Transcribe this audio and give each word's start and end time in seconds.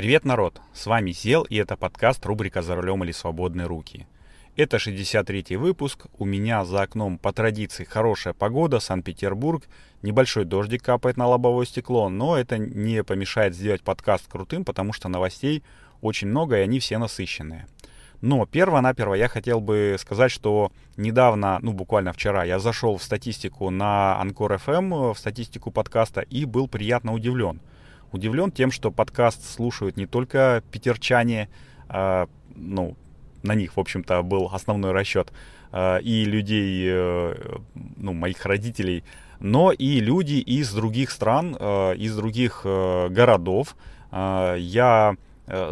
Привет, 0.00 0.24
народ! 0.24 0.62
С 0.72 0.86
вами 0.86 1.10
Зел, 1.10 1.42
и 1.42 1.56
это 1.56 1.76
подкаст 1.76 2.24
рубрика 2.24 2.62
«За 2.62 2.74
рулем 2.74 3.04
или 3.04 3.12
свободные 3.12 3.66
руки». 3.66 4.06
Это 4.56 4.78
63-й 4.78 5.56
выпуск. 5.56 6.06
У 6.16 6.24
меня 6.24 6.64
за 6.64 6.80
окном 6.80 7.18
по 7.18 7.34
традиции 7.34 7.84
хорошая 7.84 8.32
погода, 8.32 8.80
Санкт-Петербург. 8.80 9.64
Небольшой 10.00 10.46
дождик 10.46 10.82
капает 10.82 11.18
на 11.18 11.26
лобовое 11.26 11.66
стекло, 11.66 12.08
но 12.08 12.38
это 12.38 12.56
не 12.56 13.04
помешает 13.04 13.54
сделать 13.54 13.82
подкаст 13.82 14.26
крутым, 14.26 14.64
потому 14.64 14.94
что 14.94 15.10
новостей 15.10 15.62
очень 16.00 16.28
много, 16.28 16.56
и 16.56 16.62
они 16.62 16.78
все 16.78 16.96
насыщенные. 16.96 17.66
Но 18.22 18.46
перво-наперво 18.46 19.12
я 19.12 19.28
хотел 19.28 19.60
бы 19.60 19.96
сказать, 20.00 20.30
что 20.30 20.72
недавно, 20.96 21.58
ну 21.60 21.74
буквально 21.74 22.14
вчера, 22.14 22.44
я 22.44 22.58
зашел 22.58 22.96
в 22.96 23.02
статистику 23.02 23.68
на 23.68 24.18
Анкор 24.18 24.54
FM, 24.54 25.12
в 25.12 25.18
статистику 25.18 25.70
подкаста, 25.70 26.22
и 26.22 26.46
был 26.46 26.68
приятно 26.68 27.12
удивлен– 27.12 27.60
удивлен 28.12 28.50
тем, 28.50 28.70
что 28.70 28.90
подкаст 28.90 29.44
слушают 29.44 29.96
не 29.96 30.06
только 30.06 30.62
питерчане, 30.70 31.48
а, 31.88 32.28
ну, 32.54 32.96
на 33.42 33.54
них, 33.54 33.76
в 33.76 33.80
общем-то, 33.80 34.22
был 34.22 34.50
основной 34.52 34.92
расчет, 34.92 35.32
а, 35.72 35.98
и 35.98 36.24
людей, 36.24 36.86
э, 36.88 37.34
ну, 37.96 38.12
моих 38.12 38.44
родителей, 38.44 39.04
но 39.38 39.72
и 39.72 40.00
люди 40.00 40.34
из 40.34 40.72
других 40.72 41.10
стран, 41.10 41.56
э, 41.58 41.94
из 41.96 42.16
других 42.16 42.62
э, 42.64 43.08
городов. 43.08 43.76
А, 44.10 44.56
я 44.56 45.16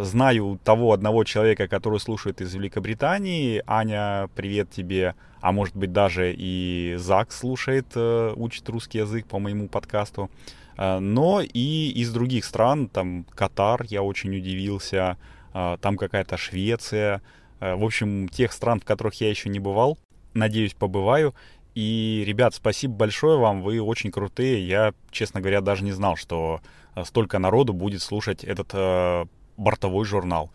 знаю 0.01 0.59
того 0.65 0.93
одного 0.93 1.23
человека, 1.23 1.69
который 1.69 2.01
слушает 2.01 2.41
из 2.41 2.53
Великобритании. 2.53 3.63
Аня, 3.65 4.29
привет 4.35 4.73
тебе. 4.73 5.15
А 5.41 5.53
может 5.53 5.77
быть 5.77 5.93
даже 5.93 6.35
и 6.37 6.97
Зак 6.99 7.31
слушает, 7.31 7.97
учит 7.97 8.69
русский 8.69 8.99
язык 8.99 9.29
по 9.29 9.39
моему 9.39 9.69
подкасту. 9.69 10.31
Э, 10.79 10.99
но 11.01 11.41
и 11.43 11.91
из 11.91 12.13
других 12.13 12.45
стран, 12.45 12.89
там 12.89 13.27
Катар, 13.35 13.85
я 13.89 14.03
очень 14.03 14.35
удивился, 14.37 15.19
э, 15.53 15.77
там 15.81 15.97
какая-то 15.97 16.37
Швеция, 16.37 17.21
э, 17.61 17.75
в 17.75 17.85
общем, 17.85 18.29
тех 18.29 18.53
стран, 18.53 18.81
в 18.81 18.85
которых 18.85 19.15
я 19.21 19.29
еще 19.29 19.51
не 19.51 19.59
бывал, 19.59 19.99
надеюсь, 20.35 20.75
побываю. 20.75 21.35
И, 21.75 22.25
ребят, 22.27 22.55
спасибо 22.55 22.95
большое 22.95 23.39
вам, 23.39 23.63
вы 23.63 23.81
очень 23.81 24.11
крутые. 24.11 24.67
Я, 24.67 24.95
честно 25.11 25.41
говоря, 25.41 25.61
даже 25.61 25.85
не 25.85 25.93
знал, 25.93 26.17
что 26.17 26.61
столько 27.05 27.39
народу 27.39 27.73
будет 27.73 28.03
слушать 28.03 28.43
этот 28.43 29.29
бортовой 29.57 30.05
журнал. 30.05 30.51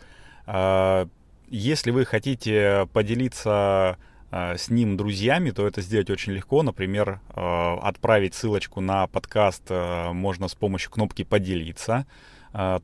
Если 1.48 1.92
вы 1.92 2.04
хотите 2.04 2.90
поделиться 2.92 3.98
с 4.34 4.70
ним 4.70 4.98
друзьями, 4.98 5.52
то 5.52 5.68
это 5.68 5.82
сделать 5.82 6.10
очень 6.10 6.34
легко. 6.34 6.64
Например, 6.64 7.20
э, 7.36 7.78
отправить 7.82 8.34
ссылочку 8.34 8.82
на 8.82 9.06
подкаст 9.06 9.64
э, 9.70 10.12
можно 10.12 10.48
с 10.48 10.56
помощью 10.56 10.92
кнопки 10.92 11.24
«Поделиться». 11.24 12.06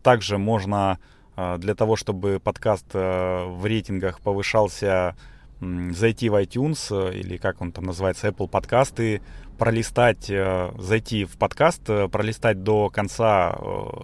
Также 0.01 0.39
можно 0.39 0.97
для 1.35 1.75
того, 1.75 1.95
чтобы 1.95 2.39
подкаст 2.43 2.91
в 2.91 3.61
рейтингах 3.63 4.19
повышался, 4.19 5.15
зайти 5.59 6.27
в 6.27 6.41
iTunes 6.41 7.13
или 7.15 7.37
как 7.37 7.61
он 7.61 7.71
там 7.71 7.83
называется, 7.83 8.29
Apple 8.29 8.47
подкасты, 8.47 9.21
пролистать, 9.59 10.25
зайти 10.25 11.25
в 11.25 11.37
подкаст, 11.37 11.83
пролистать 12.11 12.63
до 12.63 12.89
конца, 12.89 13.55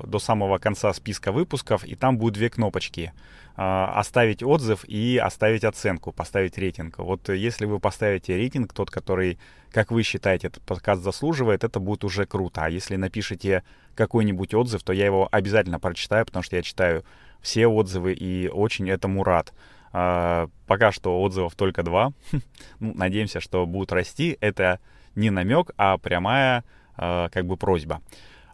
до 0.06 0.20
самого 0.20 0.60
конца 0.60 0.94
списка 0.94 1.32
выпусков, 1.32 1.84
и 1.84 1.96
там 1.96 2.20
будут 2.20 2.36
две 2.36 2.52
кнопочки– 2.52 3.12
оставить 3.56 4.44
отзыв 4.44 4.84
и 4.86 5.18
оставить 5.18 5.64
оценку, 5.64 6.12
поставить 6.12 6.58
рейтинг. 6.58 6.98
Вот 6.98 7.30
если 7.30 7.66
вы 7.66 7.80
поставите 7.80 8.36
рейтинг, 8.36 8.74
тот, 8.74 8.92
который, 8.92 9.40
как 9.72 9.92
вы 9.92 10.04
считаете, 10.04 10.48
этот 10.48 10.64
подкаст 10.64 11.02
заслуживает, 11.02 11.64
это 11.64 11.80
будет 11.80 12.04
уже 12.04 12.26
круто. 12.26 12.66
А 12.66 12.70
если 12.70 12.98
напишите 12.98 13.64
какой-нибудь 13.96 14.54
отзыв, 14.54 14.84
то 14.84 14.92
я 14.92 15.06
его 15.06 15.30
обязательно 15.32 15.80
прочитаю, 15.80 16.26
потому 16.26 16.44
что 16.44 16.58
я 16.58 16.64
читаю 16.64 17.06
все 17.42 17.68
отзывы 17.68 18.14
и 18.14 18.50
очень 18.50 18.90
этому 18.90 19.24
рад. 19.24 19.54
А, 19.94 20.50
пока 20.68 20.92
что 20.92 21.22
отзывов 21.22 21.56
только 21.56 21.82
два. 21.82 22.12
ну, 22.80 22.94
надеемся, 22.96 23.40
что 23.40 23.66
будут 23.66 23.94
расти. 23.94 24.38
Это 24.42 24.82
не 25.16 25.30
намек, 25.30 25.72
а 25.78 25.98
прямая 25.98 26.66
а, 26.98 27.30
как 27.30 27.46
бы 27.46 27.56
просьба. 27.56 28.02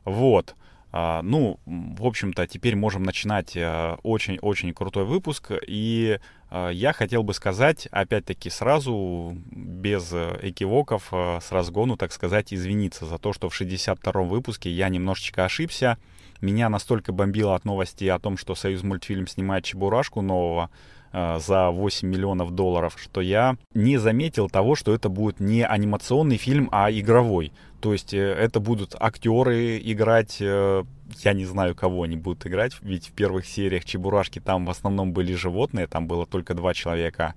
Вот. 0.05 0.55
А, 0.93 1.21
ну, 1.21 1.59
в 1.65 2.05
общем-то, 2.05 2.47
теперь 2.47 2.75
можем 2.75 3.03
начинать 3.03 3.55
э, 3.55 3.95
очень-очень 4.03 4.73
крутой 4.73 5.05
выпуск. 5.05 5.51
И 5.65 6.19
э, 6.49 6.69
я 6.73 6.91
хотел 6.91 7.23
бы 7.23 7.33
сказать, 7.33 7.87
опять-таки, 7.91 8.49
сразу, 8.49 9.37
без 9.51 10.11
экивоков, 10.11 11.07
э, 11.13 11.39
с 11.41 11.51
разгону, 11.51 11.95
так 11.95 12.11
сказать, 12.11 12.53
извиниться 12.53 13.05
за 13.05 13.17
то, 13.17 13.31
что 13.31 13.47
в 13.49 13.59
62-м 13.59 14.27
выпуске 14.27 14.69
я 14.69 14.89
немножечко 14.89 15.45
ошибся. 15.45 15.97
Меня 16.41 16.67
настолько 16.67 17.13
бомбило 17.13 17.55
от 17.55 17.63
новости 17.63 18.05
о 18.05 18.19
том, 18.19 18.35
что 18.35 18.55
Союз 18.55 18.83
мультфильм 18.83 19.27
снимает 19.27 19.63
Чебурашку 19.63 20.21
нового, 20.21 20.69
за 21.13 21.71
8 21.71 22.07
миллионов 22.07 22.51
долларов, 22.51 22.95
что 22.97 23.19
я 23.19 23.57
не 23.73 23.97
заметил 23.97 24.49
того, 24.49 24.75
что 24.75 24.93
это 24.93 25.09
будет 25.09 25.41
не 25.41 25.65
анимационный 25.65 26.37
фильм, 26.37 26.69
а 26.71 26.89
игровой. 26.89 27.51
То 27.81 27.93
есть 27.93 28.13
э, 28.13 28.19
это 28.19 28.59
будут 28.59 28.95
актеры 28.99 29.79
играть, 29.79 30.37
э, 30.39 30.83
я 31.23 31.33
не 31.33 31.45
знаю, 31.45 31.75
кого 31.75 32.03
они 32.03 32.15
будут 32.15 32.45
играть, 32.45 32.73
ведь 32.81 33.07
в 33.07 33.11
первых 33.11 33.45
сериях 33.45 33.85
Чебурашки 33.85 34.39
там 34.39 34.65
в 34.65 34.69
основном 34.69 35.13
были 35.13 35.33
животные, 35.33 35.87
там 35.87 36.07
было 36.07 36.25
только 36.25 36.53
два 36.53 36.73
человека. 36.73 37.33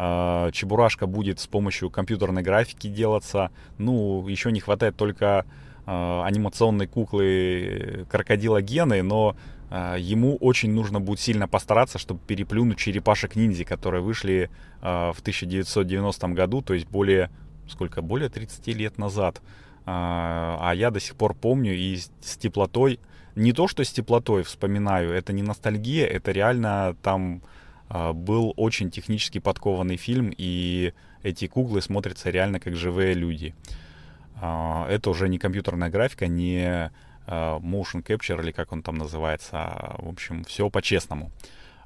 А, 0.00 0.52
Чебурашка 0.52 1.08
будет 1.08 1.40
с 1.40 1.48
помощью 1.48 1.90
компьютерной 1.90 2.42
графики 2.42 2.86
делаться. 2.86 3.50
Ну, 3.78 4.28
еще 4.28 4.52
не 4.52 4.60
хватает 4.60 4.96
только 4.96 5.44
а, 5.86 6.24
анимационной 6.24 6.86
куклы 6.86 8.06
крокодила 8.08 8.62
Гены, 8.62 9.02
но 9.02 9.34
а, 9.70 9.96
ему 9.96 10.36
очень 10.36 10.70
нужно 10.70 11.00
будет 11.00 11.18
сильно 11.18 11.48
постараться, 11.48 11.98
чтобы 11.98 12.20
переплюнуть 12.28 12.78
черепашек 12.78 13.34
ниндзя, 13.34 13.64
которые 13.64 14.00
вышли 14.00 14.50
в 14.80 15.16
1990 15.18 16.28
году, 16.28 16.62
то 16.62 16.72
есть 16.74 16.86
более, 16.86 17.30
сколько, 17.68 18.00
более 18.00 18.28
30 18.28 18.68
лет 18.68 18.98
назад. 18.98 19.42
А, 19.90 20.58
а 20.60 20.74
я 20.74 20.90
до 20.90 21.00
сих 21.00 21.16
пор 21.16 21.32
помню 21.32 21.74
и 21.74 21.96
с 21.96 22.36
теплотой, 22.36 23.00
не 23.34 23.54
то 23.54 23.68
что 23.68 23.82
с 23.82 23.90
теплотой 23.90 24.42
вспоминаю, 24.42 25.12
это 25.12 25.32
не 25.32 25.42
ностальгия, 25.42 26.06
это 26.06 26.30
реально 26.30 26.94
там 27.02 27.40
а, 27.88 28.12
был 28.12 28.52
очень 28.58 28.90
технически 28.90 29.38
подкованный 29.38 29.96
фильм, 29.96 30.30
и 30.36 30.92
эти 31.22 31.46
куклы 31.46 31.80
смотрятся 31.80 32.28
реально 32.28 32.60
как 32.60 32.76
живые 32.76 33.14
люди. 33.14 33.54
А, 34.36 34.86
это 34.90 35.08
уже 35.08 35.26
не 35.26 35.38
компьютерная 35.38 35.88
графика, 35.88 36.26
не 36.26 36.92
motion 37.26 38.02
capture 38.02 38.42
или 38.42 38.52
как 38.52 38.72
он 38.72 38.82
там 38.82 38.96
называется. 38.96 39.96
В 39.98 40.08
общем, 40.08 40.44
все 40.44 40.70
по-честному. 40.70 41.30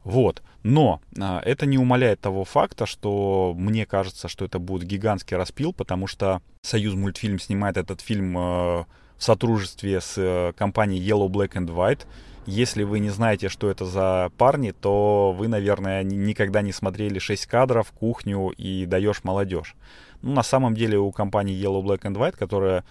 Вот. 0.04 0.42
Но 0.62 1.00
а, 1.18 1.40
это 1.44 1.66
не 1.66 1.78
умаляет 1.78 2.20
того 2.20 2.44
факта, 2.44 2.86
что 2.86 3.54
мне 3.56 3.86
кажется, 3.86 4.28
что 4.28 4.44
это 4.44 4.58
будет 4.58 4.84
гигантский 4.84 5.36
распил, 5.36 5.72
потому 5.72 6.06
что 6.06 6.40
Союз 6.62 6.94
мультфильм 6.94 7.38
снимает 7.38 7.76
этот 7.76 8.00
фильм 8.00 8.36
а, 8.36 8.86
в 9.16 9.22
сотрудничестве 9.22 10.00
с 10.00 10.14
а, 10.18 10.52
компанией 10.52 11.02
Yellow 11.02 11.28
Black 11.28 11.52
and 11.52 11.68
White. 11.68 12.06
Если 12.46 12.82
вы 12.82 12.98
не 12.98 13.10
знаете, 13.10 13.48
что 13.48 13.70
это 13.70 13.84
за 13.84 14.32
парни, 14.36 14.72
то 14.72 15.32
вы, 15.36 15.46
наверное, 15.46 16.02
никогда 16.02 16.60
не 16.60 16.72
смотрели 16.72 17.20
6 17.20 17.46
кадров, 17.46 17.92
кухню 17.92 18.48
и 18.48 18.84
даешь 18.84 19.22
молодежь. 19.22 19.76
Ну, 20.22 20.32
на 20.32 20.42
самом 20.42 20.74
деле 20.74 20.98
у 20.98 21.12
компании 21.12 21.56
Yellow 21.56 21.82
Black 21.82 22.00
and 22.02 22.16
White, 22.16 22.36
которая 22.36 22.84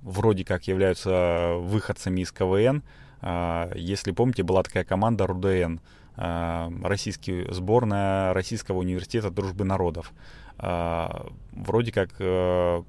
вроде 0.00 0.44
как 0.44 0.66
являются 0.66 1.54
выходцами 1.58 2.22
из 2.22 2.32
КВН, 2.32 2.82
а, 3.20 3.70
если 3.74 4.12
помните, 4.12 4.42
была 4.42 4.62
такая 4.62 4.84
команда 4.84 5.26
РУДН– 5.26 5.78
Э, 6.01 6.01
российский, 6.16 7.46
сборная 7.50 8.34
Российского 8.34 8.78
университета 8.78 9.30
дружбы 9.30 9.64
народов. 9.64 10.12
Э, 10.58 11.08
вроде 11.52 11.92
как 11.92 12.10
э, 12.18 12.82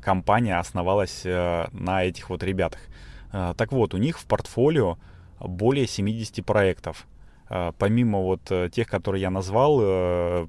компания 0.00 0.58
основалась 0.58 1.24
на 1.24 2.04
этих 2.04 2.30
вот 2.30 2.42
ребятах. 2.42 2.80
Так 3.30 3.72
вот, 3.72 3.92
у 3.92 3.98
них 3.98 4.18
в 4.18 4.24
портфолио 4.24 4.96
более 5.38 5.86
70 5.86 6.44
проектов. 6.46 7.06
Помимо 7.78 8.20
вот 8.20 8.50
тех, 8.72 8.88
которые 8.88 9.20
я 9.20 9.30
назвал, 9.30 10.48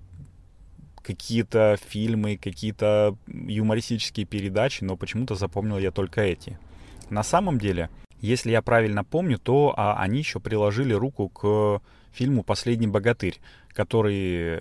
какие-то 1.02 1.78
фильмы, 1.88 2.38
какие-то 2.38 3.18
юмористические 3.28 4.26
передачи, 4.26 4.84
но 4.84 4.96
почему-то 4.96 5.36
запомнил 5.36 5.78
я 5.78 5.92
только 5.92 6.22
эти. 6.22 6.58
На 7.10 7.24
самом 7.24 7.58
деле, 7.58 7.90
если 8.22 8.52
я 8.52 8.62
правильно 8.62 9.04
помню, 9.04 9.40
то 9.40 9.74
а, 9.76 10.02
они 10.02 10.20
еще 10.20 10.40
приложили 10.40 10.94
руку 10.94 11.30
к 11.30 11.82
фильму 12.12 12.44
«Последний 12.44 12.88
богатырь», 12.88 13.40
который 13.70 14.60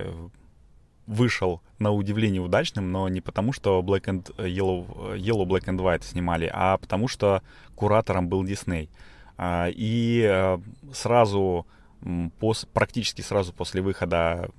вышел 1.07 1.63
на 1.79 1.91
удивление 1.91 2.43
удачным, 2.43 2.93
но 2.93 3.09
не 3.09 3.21
потому, 3.21 3.53
что 3.53 3.81
Black 3.81 4.05
and 4.05 4.37
Yellow, 4.37 5.17
Yellow 5.17 5.47
Black 5.47 5.65
and 5.65 5.79
White 5.79 6.05
снимали, 6.05 6.51
а 6.53 6.77
потому 6.77 7.09
что 7.09 7.43
куратором 7.75 8.29
был 8.29 8.45
Дисней. 8.45 8.91
А, 9.39 9.69
и 9.71 10.23
э, 10.29 10.59
сразу, 10.93 11.67
практически 12.73 13.23
сразу 13.23 13.53
после 13.53 13.81
выхода 13.81 14.51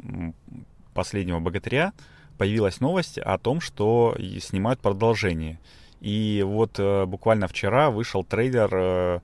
«Последнего 0.94 1.40
богатыря» 1.40 1.94
появилась 2.38 2.80
новость 2.80 3.18
о 3.20 3.38
том, 3.38 3.62
что 3.62 4.18
снимают 4.40 4.80
продолжение. 4.80 5.60
И 6.02 6.44
вот 6.46 6.80
э, 6.80 7.06
буквально 7.06 7.48
вчера 7.48 7.90
вышел 7.90 8.24
трейлер 8.24 8.70
э, 8.74 9.20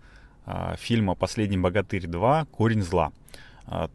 фильма 0.78 1.16
«Последний 1.16 1.58
богатырь 1.58 2.08
2. 2.08 2.46
Корень 2.52 2.84
зла». 2.84 3.12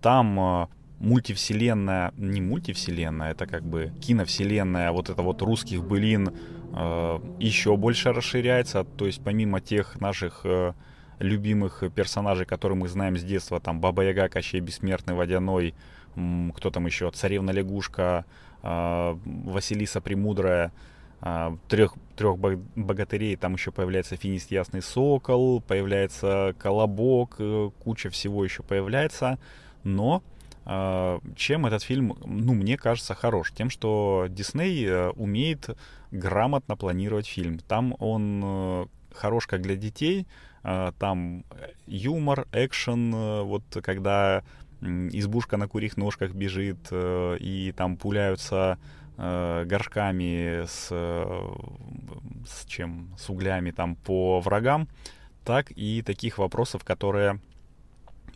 Там 0.00 0.68
мультивселенная, 0.98 2.12
не 2.16 2.40
мультивселенная, 2.40 3.30
это 3.30 3.46
как 3.46 3.62
бы 3.62 3.92
киновселенная, 4.00 4.90
вот 4.90 5.10
это 5.10 5.22
вот 5.22 5.42
русских 5.42 5.84
былин 5.84 6.34
еще 7.38 7.76
больше 7.76 8.12
расширяется. 8.12 8.82
То 8.82 9.06
есть 9.06 9.22
помимо 9.22 9.60
тех 9.60 10.00
наших 10.00 10.44
любимых 11.20 11.84
персонажей, 11.94 12.46
которые 12.46 12.76
мы 12.76 12.88
знаем 12.88 13.16
с 13.16 13.22
детства, 13.22 13.60
там 13.60 13.80
Баба 13.80 14.02
Яга, 14.02 14.28
Кощей 14.28 14.58
Бессмертный, 14.58 15.14
Водяной, 15.14 15.74
кто 16.56 16.70
там 16.70 16.86
еще, 16.86 17.12
Царевна 17.12 17.52
Лягушка, 17.52 18.24
Василиса 18.62 20.00
Премудрая, 20.00 20.72
трех, 21.68 21.94
трех 22.20 22.36
богатырей, 22.38 23.34
там 23.36 23.54
еще 23.54 23.72
появляется 23.72 24.14
Финист 24.14 24.50
Ясный 24.50 24.82
Сокол, 24.82 25.62
появляется 25.62 26.54
Колобок, 26.58 27.36
э, 27.38 27.70
куча 27.82 28.10
всего 28.10 28.44
еще 28.44 28.62
появляется, 28.62 29.38
но 29.84 30.22
а, 30.66 31.20
чем 31.34 31.64
этот 31.64 31.82
фильм, 31.82 32.14
ну, 32.22 32.52
мне 32.52 32.76
кажется, 32.76 33.14
хорош? 33.14 33.52
Тем, 33.52 33.70
что 33.70 34.26
Дисней 34.28 34.84
э, 34.86 35.08
умеет 35.12 35.70
грамотно 36.10 36.76
планировать 36.76 37.26
фильм. 37.26 37.58
Там 37.60 37.96
он 37.98 38.42
э, 38.44 38.86
хорош 39.14 39.46
как 39.46 39.62
для 39.62 39.76
детей, 39.76 40.26
там 40.62 41.44
юмор, 41.86 42.46
экшен, 42.52 43.14
э, 43.14 43.42
вот 43.44 43.62
когда 43.82 44.42
избушка 44.80 45.56
на 45.56 45.68
курьих 45.68 45.96
ножках 45.96 46.32
бежит, 46.32 46.88
э, 46.90 47.36
и 47.38 47.72
там 47.72 47.96
пуляются 47.96 48.78
э, 49.20 49.64
горшками 49.66 50.64
с, 50.66 50.88
с 50.88 52.66
чем, 52.66 53.14
с 53.18 53.28
углями 53.28 53.70
там 53.70 53.96
по 53.96 54.40
врагам, 54.40 54.88
так 55.44 55.70
и 55.76 56.02
таких 56.02 56.38
вопросов, 56.38 56.84
которые 56.84 57.40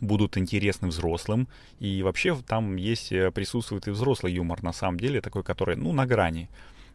будут 0.01 0.37
интересны 0.37 0.89
взрослым. 0.89 1.47
И 1.79 2.03
вообще 2.03 2.35
там 2.47 2.75
есть, 2.75 3.09
присутствует 3.33 3.87
и 3.87 3.91
взрослый 3.91 4.33
юмор, 4.33 4.61
на 4.63 4.73
самом 4.73 4.99
деле, 4.99 5.21
такой, 5.21 5.43
который, 5.43 5.75
ну, 5.75 5.91
на 5.91 6.05
грани 6.05 6.49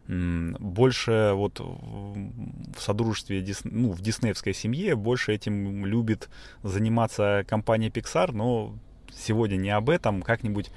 больше 0.08 1.32
вот 1.34 1.60
в 1.60 2.80
содружестве, 2.80 3.46
ну, 3.64 3.92
в 3.92 4.00
диснеевской 4.00 4.54
семье 4.54 4.96
больше 4.96 5.32
этим 5.32 5.86
любит 5.86 6.28
заниматься 6.64 7.44
компания 7.46 7.90
Pixar, 7.90 8.32
но 8.32 8.74
сегодня 9.12 9.56
не 9.56 9.70
об 9.70 9.88
этом, 9.88 10.22
как-нибудь 10.22 10.70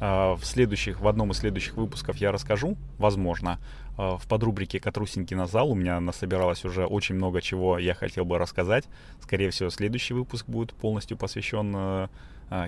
в 0.00 0.40
следующих, 0.42 1.00
в 1.00 1.08
одном 1.08 1.30
из 1.32 1.38
следующих 1.38 1.76
выпусков 1.76 2.16
я 2.16 2.32
расскажу, 2.32 2.76
возможно, 2.98 3.58
а, 3.98 4.16
в 4.16 4.26
подрубрике 4.26 4.80
«Катрусенький 4.80 5.36
на 5.36 5.46
зал» 5.46 5.70
у 5.70 5.74
меня 5.74 6.00
насобиралось 6.00 6.64
уже 6.64 6.86
очень 6.86 7.16
много 7.16 7.42
чего 7.42 7.78
я 7.78 7.94
хотел 7.94 8.24
бы 8.24 8.38
рассказать. 8.38 8.86
Скорее 9.20 9.50
всего, 9.50 9.68
следующий 9.70 10.14
выпуск 10.14 10.46
будет 10.46 10.72
полностью 10.72 11.16
посвящен 11.16 11.72
а, 11.76 12.08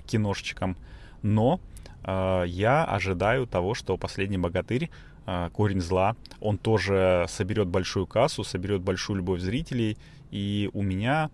киношечкам. 0.06 0.76
Но 1.22 1.60
я 2.04 2.84
ожидаю 2.84 3.46
того, 3.46 3.74
что 3.74 3.96
«Последний 3.96 4.38
богатырь» 4.38 4.90
А, 5.24 5.50
корень 5.50 5.80
зла. 5.80 6.16
Он 6.40 6.58
тоже 6.58 7.26
соберет 7.28 7.68
большую 7.68 8.06
кассу, 8.06 8.42
соберет 8.44 8.82
большую 8.82 9.18
любовь 9.18 9.40
зрителей. 9.40 9.96
И 10.30 10.70
у 10.72 10.82
меня 10.82 11.30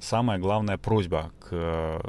самая 0.00 0.38
главная 0.38 0.78
просьба 0.78 1.32
к 1.40 2.00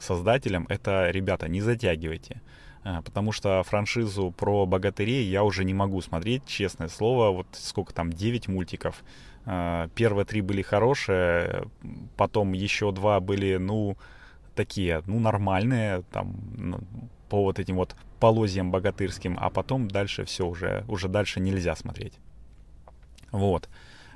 создателям 0.00 0.66
это, 0.68 1.10
ребята, 1.10 1.48
не 1.48 1.60
затягивайте. 1.60 2.40
А, 2.82 3.02
потому 3.02 3.32
что 3.32 3.62
франшизу 3.62 4.30
про 4.30 4.66
богатырей 4.66 5.24
я 5.24 5.44
уже 5.44 5.64
не 5.64 5.74
могу 5.74 6.00
смотреть, 6.00 6.46
честное 6.46 6.88
слово. 6.88 7.30
Вот 7.30 7.46
сколько 7.52 7.92
там, 7.92 8.12
9 8.12 8.48
мультиков. 8.48 9.04
А, 9.44 9.88
первые 9.94 10.24
три 10.24 10.40
были 10.40 10.62
хорошие, 10.62 11.64
потом 12.16 12.52
еще 12.52 12.92
два 12.92 13.20
были, 13.20 13.56
ну, 13.56 13.96
такие, 14.54 15.02
ну, 15.06 15.18
нормальные, 15.18 16.02
там, 16.10 16.34
ну, 16.56 16.80
по 17.28 17.42
вот 17.44 17.58
этим 17.58 17.76
вот 17.76 17.96
полозьям 18.18 18.70
богатырским, 18.70 19.38
а 19.40 19.50
потом 19.50 19.88
дальше 19.88 20.24
все 20.24 20.46
уже, 20.46 20.84
уже 20.88 21.08
дальше 21.08 21.40
нельзя 21.40 21.74
смотреть. 21.76 22.14
Вот. 23.30 23.68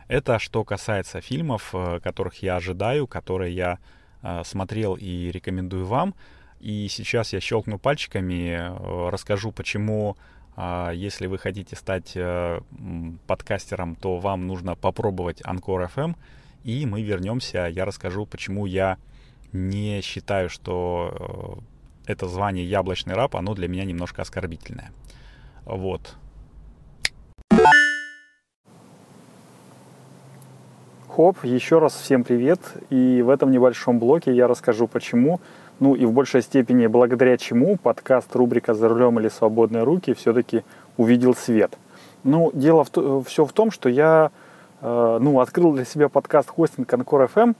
Это 0.08 0.38
что 0.38 0.64
касается 0.64 1.20
фильмов, 1.20 1.70
э, 1.72 2.00
которых 2.00 2.42
я 2.42 2.56
ожидаю, 2.56 3.06
которые 3.06 3.54
я 3.54 3.78
смотрел 4.44 4.94
и 4.94 5.30
рекомендую 5.30 5.86
вам. 5.86 6.14
И 6.60 6.88
сейчас 6.88 7.32
я 7.32 7.40
щелкну 7.40 7.78
пальчиками, 7.78 8.56
э, 8.56 9.08
расскажу, 9.10 9.52
почему, 9.52 10.16
если 10.56 11.26
вы 11.26 11.36
хотите 11.36 11.74
стать 11.74 12.16
подкастером, 13.26 13.96
то 13.96 14.18
вам 14.18 14.46
нужно 14.46 14.76
попробовать 14.76 15.40
Анкор 15.44 15.82
FM. 15.82 16.14
И 16.62 16.86
мы 16.86 17.02
вернемся, 17.02 17.66
я 17.66 17.84
расскажу, 17.84 18.24
почему 18.24 18.64
я 18.64 18.98
не 19.52 20.00
считаю, 20.00 20.48
что 20.48 21.58
это 22.06 22.28
звание 22.28 22.64
яблочный 22.64 23.14
раб, 23.14 23.34
оно 23.36 23.54
для 23.54 23.66
меня 23.66 23.84
немножко 23.84 24.22
оскорбительное. 24.22 24.92
Вот. 25.64 26.16
Хоп, 31.14 31.44
еще 31.44 31.78
раз 31.78 31.94
всем 31.94 32.24
привет. 32.24 32.58
И 32.90 33.22
в 33.22 33.30
этом 33.30 33.52
небольшом 33.52 34.00
блоке 34.00 34.34
я 34.34 34.48
расскажу, 34.48 34.88
почему, 34.88 35.38
ну 35.78 35.94
и 35.94 36.06
в 36.06 36.10
большей 36.10 36.42
степени 36.42 36.88
благодаря 36.88 37.36
чему 37.36 37.76
подкаст 37.76 38.34
рубрика 38.34 38.74
«За 38.74 38.88
рулем 38.88 39.20
или 39.20 39.28
свободные 39.28 39.84
руки» 39.84 40.12
все-таки 40.12 40.64
увидел 40.96 41.36
свет. 41.36 41.78
Ну, 42.24 42.50
дело 42.52 42.82
в, 42.82 43.22
все 43.26 43.44
в 43.44 43.52
том, 43.52 43.70
что 43.70 43.88
я 43.88 44.32
э, 44.80 45.18
ну, 45.20 45.38
открыл 45.38 45.72
для 45.74 45.84
себя 45.84 46.08
подкаст 46.08 46.48
хостинг 46.50 46.92
Анкор 46.92 47.30
FM, 47.32 47.54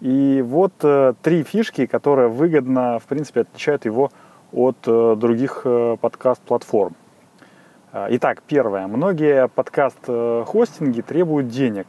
и 0.00 0.40
вот 0.40 0.72
э, 0.82 1.12
три 1.20 1.42
фишки, 1.42 1.84
которые 1.84 2.28
выгодно, 2.28 2.98
в 2.98 3.04
принципе, 3.04 3.42
отличают 3.42 3.84
его 3.84 4.10
от 4.54 4.78
э, 4.86 5.16
других 5.18 5.66
подкаст-платформ. 6.00 6.94
Итак, 7.92 8.42
первое. 8.46 8.86
Многие 8.86 9.48
подкаст-хостинги 9.48 11.02
требуют 11.02 11.48
денег. 11.48 11.88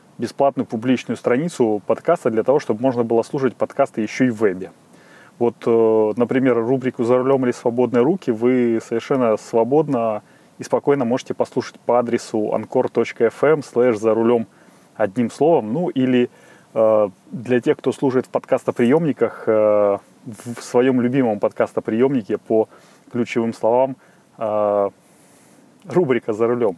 бесплатную 0.21 0.65
публичную 0.65 1.17
страницу 1.17 1.81
подкаста 1.85 2.29
для 2.29 2.43
того, 2.43 2.59
чтобы 2.59 2.81
можно 2.81 3.03
было 3.03 3.23
слушать 3.23 3.55
подкасты 3.55 4.01
еще 4.01 4.27
и 4.27 4.29
в 4.29 4.35
вебе. 4.35 4.71
Вот, 5.39 5.55
э, 5.65 6.13
например, 6.17 6.55
рубрику 6.55 7.03
«За 7.03 7.17
рулем 7.17 7.43
или 7.45 7.51
свободные 7.51 8.03
руки» 8.03 8.29
вы 8.29 8.79
совершенно 8.85 9.37
свободно 9.37 10.21
и 10.59 10.63
спокойно 10.63 11.03
можете 11.03 11.33
послушать 11.33 11.79
по 11.79 11.97
адресу 11.97 12.53
anchor.fm 12.53 13.65
слэш 13.65 13.97
«За 13.97 14.13
рулем» 14.13 14.45
одним 14.95 15.31
словом. 15.31 15.73
Ну 15.73 15.89
или 15.89 16.29
э, 16.75 17.09
для 17.31 17.59
тех, 17.59 17.79
кто 17.79 17.91
служит 17.91 18.27
в 18.27 18.29
подкастоприемниках, 18.29 19.45
э, 19.47 19.97
в 20.25 20.61
своем 20.61 21.01
любимом 21.01 21.39
подкастоприемнике 21.39 22.37
по 22.37 22.69
ключевым 23.11 23.53
словам 23.53 23.95
рубрика 25.87 26.33
«За 26.33 26.47
рулем». 26.47 26.77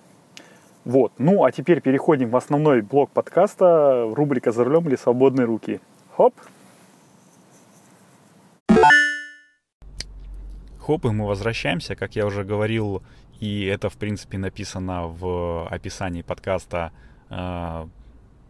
Вот. 0.83 1.13
Ну, 1.19 1.43
а 1.43 1.51
теперь 1.51 1.79
переходим 1.81 2.29
в 2.29 2.35
основной 2.35 2.81
блок 2.81 3.11
подкаста, 3.11 4.09
рубрика 4.13 4.51
«За 4.51 4.63
рулем 4.63 4.87
или 4.87 4.95
свободные 4.95 5.45
руки». 5.45 5.79
Хоп! 6.15 6.33
Хоп, 10.79 11.05
и 11.05 11.09
мы 11.09 11.27
возвращаемся, 11.27 11.95
как 11.95 12.15
я 12.15 12.25
уже 12.25 12.43
говорил, 12.43 13.03
и 13.39 13.65
это, 13.65 13.89
в 13.89 13.97
принципе, 13.97 14.39
написано 14.39 15.07
в 15.07 15.67
описании 15.67 16.23
подкаста. 16.23 16.91
Э, 17.29 17.85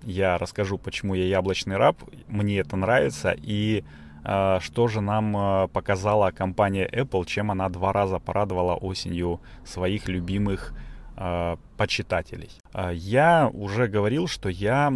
я 0.03 0.38
расскажу, 0.38 0.77
почему 0.77 1.13
я 1.13 1.25
яблочный 1.25 1.75
раб, 1.75 1.97
мне 2.27 2.59
это 2.59 2.77
нравится, 2.77 3.35
и 3.38 3.83
э, 4.23 4.59
что 4.61 4.88
же 4.88 5.01
нам 5.01 5.35
э, 5.35 5.67
показала 5.67 6.31
компания 6.31 6.88
Apple, 6.88 7.25
чем 7.25 7.51
она 7.51 7.67
два 7.67 7.91
раза 7.91 8.19
порадовала 8.19 8.75
осенью 8.75 9.41
своих 9.65 10.07
любимых 10.07 10.73
почитателей. 11.78 12.50
А, 12.74 12.92
я 12.92 13.50
уже 13.54 13.88
говорил, 13.88 14.28
что 14.28 14.50
я 14.50 14.94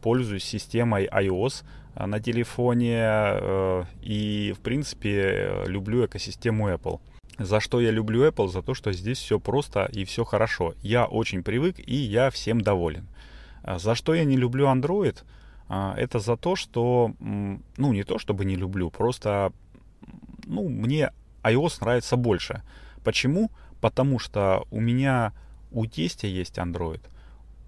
пользуюсь 0.00 0.44
системой 0.44 1.06
iOS 1.06 1.64
а, 1.94 2.06
на 2.06 2.20
телефоне 2.20 2.98
э, 3.02 3.84
и, 4.02 4.54
в 4.56 4.60
принципе, 4.60 5.64
люблю 5.66 6.06
экосистему 6.06 6.70
Apple. 6.70 7.00
За 7.38 7.60
что 7.60 7.80
я 7.80 7.90
люблю 7.90 8.26
Apple? 8.26 8.48
За 8.48 8.62
то, 8.62 8.74
что 8.74 8.92
здесь 8.92 9.18
все 9.18 9.38
просто 9.38 9.88
и 9.92 10.04
все 10.04 10.24
хорошо. 10.24 10.74
Я 10.82 11.06
очень 11.06 11.42
привык 11.42 11.76
и 11.78 11.94
я 11.94 12.30
всем 12.30 12.60
доволен. 12.60 13.06
За 13.64 13.94
что 13.94 14.14
я 14.14 14.24
не 14.24 14.36
люблю 14.36 14.66
Android? 14.66 15.22
Это 15.68 16.18
за 16.18 16.36
то, 16.36 16.56
что, 16.56 17.12
ну, 17.20 17.92
не 17.92 18.02
то 18.02 18.18
чтобы 18.18 18.44
не 18.44 18.56
люблю, 18.56 18.90
просто, 18.90 19.52
ну, 20.46 20.68
мне 20.68 21.12
iOS 21.42 21.78
нравится 21.80 22.16
больше. 22.16 22.62
Почему? 23.04 23.50
Потому 23.80 24.18
что 24.18 24.66
у 24.70 24.80
меня 24.80 25.32
у 25.72 25.86
тестя 25.86 26.26
есть 26.26 26.58
Android, 26.58 27.00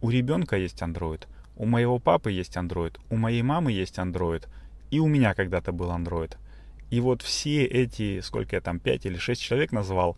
у 0.01 0.11
ребенка 0.11 0.57
есть 0.57 0.83
Android, 0.83 1.27
у 1.57 1.67
моего 1.67 1.99
папы 1.99 2.33
есть 2.33 2.57
Android, 2.57 2.99
у 3.11 3.17
моей 3.17 3.43
мамы 3.43 3.73
есть 3.73 3.99
Android, 3.99 4.47
и 4.91 5.01
у 5.01 5.07
меня 5.07 5.35
когда-то 5.35 5.73
был 5.73 5.91
Android. 5.91 6.37
И 6.91 7.01
вот 7.01 7.23
все 7.23 7.65
эти, 7.65 8.21
сколько 8.21 8.57
я 8.57 8.61
там, 8.61 8.79
5 8.79 9.07
или 9.07 9.17
6 9.17 9.41
человек 9.41 9.73
назвал, 9.73 10.17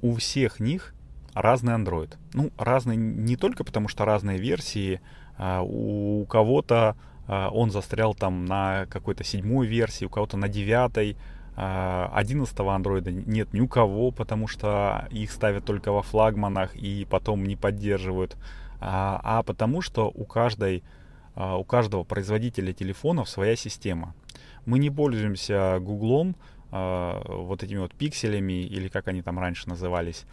у 0.00 0.14
всех 0.14 0.60
них 0.60 0.94
разный 1.34 1.74
Android. 1.74 2.14
Ну, 2.32 2.50
разный 2.56 2.96
не 2.96 3.36
только 3.36 3.64
потому, 3.64 3.88
что 3.88 4.04
разные 4.04 4.38
версии, 4.38 5.00
а 5.36 5.62
у 5.62 6.24
кого-то 6.26 6.96
а, 7.26 7.50
он 7.50 7.70
застрял 7.70 8.14
там 8.14 8.44
на 8.44 8.86
какой-то 8.86 9.24
седьмой 9.24 9.66
версии, 9.66 10.04
у 10.04 10.08
кого-то 10.08 10.36
на 10.36 10.48
девятой, 10.48 11.16
11 11.62 12.58
андроида 12.58 13.12
нет 13.12 13.52
ни 13.52 13.60
у 13.60 13.68
кого, 13.68 14.12
потому 14.12 14.46
что 14.46 15.06
их 15.10 15.30
ставят 15.30 15.64
только 15.64 15.92
во 15.92 16.02
флагманах 16.02 16.74
и 16.74 17.06
потом 17.08 17.44
не 17.44 17.54
поддерживают, 17.54 18.36
а, 18.80 19.20
а 19.22 19.42
потому 19.42 19.82
что 19.82 20.10
у 20.14 20.24
каждой 20.24 20.82
а, 21.34 21.56
у 21.56 21.64
каждого 21.64 22.02
производителя 22.02 22.72
телефонов 22.72 23.28
своя 23.28 23.56
система. 23.56 24.14
Мы 24.64 24.78
не 24.78 24.90
пользуемся 24.90 25.78
Гуглом, 25.80 26.34
а, 26.70 27.22
вот 27.26 27.62
этими 27.62 27.78
вот 27.78 27.94
пикселями, 27.94 28.62
или 28.62 28.88
как 28.88 29.08
они 29.08 29.20
там 29.20 29.38
раньше 29.38 29.68
назывались. 29.68 30.24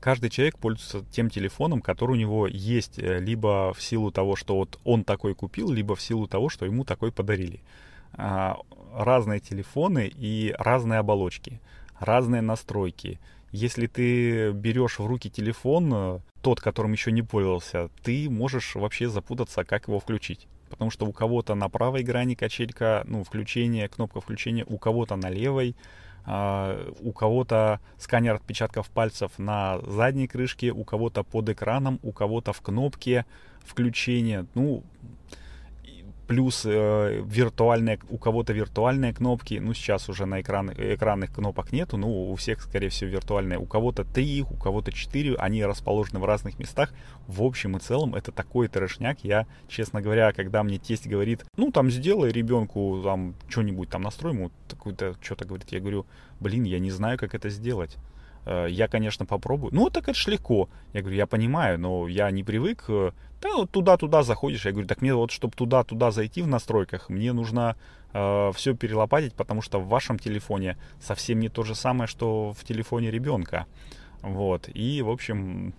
Каждый 0.00 0.28
человек 0.28 0.58
пользуется 0.58 1.02
тем 1.10 1.30
телефоном, 1.30 1.80
который 1.80 2.12
у 2.12 2.16
него 2.16 2.46
есть, 2.46 2.98
э, 2.98 3.20
либо 3.20 3.72
в 3.72 3.80
силу 3.82 4.10
того, 4.10 4.36
что 4.36 4.54
вот 4.54 4.78
он 4.84 5.02
такой 5.02 5.34
купил, 5.34 5.70
либо 5.70 5.96
в 5.96 6.02
силу 6.02 6.28
того, 6.28 6.50
что 6.50 6.66
ему 6.66 6.84
такой 6.84 7.10
подарили 7.10 7.60
разные 8.14 9.40
телефоны 9.40 10.10
и 10.14 10.54
разные 10.58 11.00
оболочки, 11.00 11.60
разные 11.98 12.42
настройки. 12.42 13.20
Если 13.52 13.86
ты 13.86 14.52
берешь 14.52 14.98
в 14.98 15.06
руки 15.06 15.28
телефон, 15.28 15.92
э, 15.92 16.18
тот, 16.40 16.60
которым 16.60 16.92
еще 16.92 17.10
не 17.10 17.22
пользовался, 17.22 17.90
ты 18.02 18.30
можешь 18.30 18.76
вообще 18.76 19.08
запутаться, 19.08 19.64
как 19.64 19.88
его 19.88 19.98
включить. 19.98 20.46
Потому 20.68 20.90
что 20.92 21.04
у 21.06 21.12
кого-то 21.12 21.56
на 21.56 21.68
правой 21.68 22.04
грани 22.04 22.36
качелька, 22.36 23.02
ну, 23.06 23.24
включение, 23.24 23.88
кнопка 23.88 24.20
включения, 24.20 24.64
у 24.66 24.78
кого-то 24.78 25.16
на 25.16 25.30
левой, 25.30 25.76
Uh, 26.26 26.94
у 27.00 27.12
кого-то 27.12 27.80
сканер 27.96 28.34
отпечатков 28.34 28.90
пальцев 28.90 29.38
на 29.38 29.80
задней 29.86 30.28
крышке, 30.28 30.70
у 30.70 30.84
кого-то 30.84 31.22
под 31.24 31.48
экраном, 31.48 31.98
у 32.02 32.12
кого-то 32.12 32.52
в 32.52 32.60
кнопке 32.60 33.24
включения. 33.64 34.44
Ну, 34.54 34.84
плюс 36.30 36.62
э, 36.64 37.24
виртуальные, 37.26 37.98
у 38.08 38.16
кого-то 38.16 38.52
виртуальные 38.52 39.12
кнопки, 39.12 39.54
ну 39.54 39.74
сейчас 39.74 40.08
уже 40.08 40.26
на 40.26 40.40
экран, 40.40 40.70
экранных 40.70 41.34
кнопок 41.34 41.72
нету, 41.72 41.96
ну 41.96 42.30
у 42.30 42.36
всех 42.36 42.62
скорее 42.62 42.88
всего 42.88 43.10
виртуальные, 43.10 43.58
у 43.58 43.66
кого-то 43.66 44.04
три, 44.04 44.42
у 44.48 44.54
кого-то 44.54 44.92
четыре, 44.92 45.34
они 45.34 45.64
расположены 45.64 46.20
в 46.20 46.24
разных 46.24 46.60
местах. 46.60 46.94
В 47.26 47.42
общем 47.42 47.76
и 47.76 47.80
целом 47.80 48.14
это 48.14 48.30
такой 48.30 48.68
трешняк, 48.68 49.24
я, 49.24 49.48
честно 49.66 50.00
говоря, 50.00 50.32
когда 50.32 50.62
мне 50.62 50.78
тесть 50.78 51.08
говорит, 51.08 51.44
ну 51.56 51.72
там 51.72 51.90
сделай 51.90 52.30
ребенку 52.30 53.00
там 53.02 53.34
что-нибудь 53.48 53.88
там 53.88 54.02
настрой 54.02 54.32
ему, 54.32 54.52
какую-то 54.68 55.16
что-то 55.20 55.46
говорит, 55.46 55.72
я 55.72 55.80
говорю, 55.80 56.06
блин, 56.38 56.62
я 56.62 56.78
не 56.78 56.92
знаю, 56.92 57.18
как 57.18 57.34
это 57.34 57.50
сделать. 57.50 57.96
Э, 58.46 58.66
я, 58.68 58.88
конечно, 58.88 59.26
попробую. 59.26 59.74
Ну, 59.74 59.90
так 59.90 60.04
это 60.04 60.14
ж 60.14 60.26
легко. 60.28 60.68
Я 60.92 61.00
говорю, 61.00 61.16
я 61.16 61.26
понимаю, 61.26 61.78
но 61.78 62.08
я 62.08 62.30
не 62.30 62.44
привык. 62.44 62.84
Э, 62.88 63.12
да, 63.40 63.56
вот 63.56 63.70
туда-туда 63.70 64.22
заходишь. 64.22 64.64
Я 64.64 64.72
говорю, 64.72 64.88
так 64.88 65.02
мне 65.02 65.14
вот, 65.14 65.30
чтобы 65.30 65.54
туда-туда 65.56 66.10
зайти 66.10 66.42
в 66.42 66.46
настройках, 66.46 67.08
мне 67.08 67.32
нужно 67.32 67.76
э, 68.12 68.50
все 68.54 68.74
перелопатить, 68.74 69.34
потому 69.34 69.62
что 69.62 69.80
в 69.80 69.88
вашем 69.88 70.18
телефоне 70.18 70.76
совсем 71.00 71.40
не 71.40 71.48
то 71.48 71.62
же 71.62 71.74
самое, 71.74 72.08
что 72.08 72.52
в 72.52 72.64
телефоне 72.64 73.10
ребенка. 73.10 73.66
Вот. 74.22 74.68
И, 74.72 75.02
в 75.02 75.10
общем, 75.10 75.74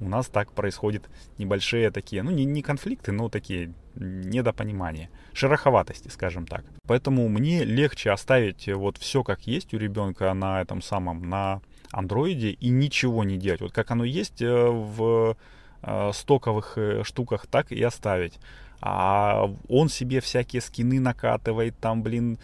у 0.00 0.08
нас 0.08 0.28
так 0.28 0.52
происходят 0.52 1.08
небольшие 1.38 1.90
такие, 1.90 2.22
ну, 2.22 2.30
не, 2.30 2.44
не 2.44 2.62
конфликты, 2.62 3.12
но 3.12 3.28
такие 3.28 3.74
недопонимания, 3.94 5.10
шероховатости, 5.32 6.08
скажем 6.08 6.46
так. 6.46 6.64
Поэтому 6.86 7.28
мне 7.28 7.64
легче 7.64 8.10
оставить 8.10 8.68
вот 8.68 8.96
все 8.96 9.22
как 9.22 9.46
есть 9.46 9.74
у 9.74 9.78
ребенка 9.78 10.32
на 10.32 10.62
этом 10.62 10.80
самом, 10.80 11.28
на 11.28 11.60
андроиде 11.92 12.50
и 12.50 12.68
ничего 12.68 13.24
не 13.24 13.36
делать. 13.36 13.60
Вот 13.60 13.72
как 13.72 13.90
оно 13.90 14.04
есть 14.04 14.42
э, 14.42 14.68
в 14.68 15.36
э, 15.82 16.10
стоковых 16.12 16.74
э, 16.76 17.02
штуках, 17.04 17.46
так 17.46 17.72
и 17.72 17.82
оставить. 17.82 18.38
А 18.80 19.52
он 19.68 19.88
себе 19.88 20.20
всякие 20.20 20.62
скины 20.62 21.00
накатывает, 21.00 21.78
там, 21.78 22.02
блин, 22.02 22.38